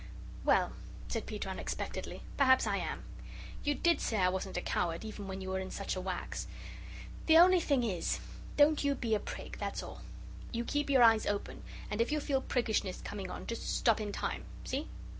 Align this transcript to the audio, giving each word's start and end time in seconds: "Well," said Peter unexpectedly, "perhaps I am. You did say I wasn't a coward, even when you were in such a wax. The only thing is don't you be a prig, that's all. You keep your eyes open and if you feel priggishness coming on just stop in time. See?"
"Well," 0.43 0.73
said 1.09 1.27
Peter 1.27 1.47
unexpectedly, 1.47 2.23
"perhaps 2.35 2.65
I 2.65 2.77
am. 2.77 3.03
You 3.63 3.75
did 3.75 4.01
say 4.01 4.17
I 4.17 4.29
wasn't 4.29 4.57
a 4.57 4.61
coward, 4.61 5.05
even 5.05 5.27
when 5.27 5.41
you 5.41 5.49
were 5.49 5.59
in 5.59 5.69
such 5.69 5.95
a 5.95 6.01
wax. 6.01 6.47
The 7.27 7.37
only 7.37 7.59
thing 7.59 7.83
is 7.83 8.19
don't 8.57 8.83
you 8.83 8.95
be 8.95 9.13
a 9.13 9.19
prig, 9.19 9.57
that's 9.59 9.83
all. 9.83 10.01
You 10.51 10.65
keep 10.65 10.89
your 10.89 11.03
eyes 11.03 11.27
open 11.27 11.61
and 11.91 12.01
if 12.01 12.11
you 12.11 12.19
feel 12.19 12.41
priggishness 12.41 12.99
coming 13.03 13.29
on 13.29 13.45
just 13.45 13.77
stop 13.77 14.01
in 14.01 14.11
time. 14.11 14.43
See?" 14.63 14.87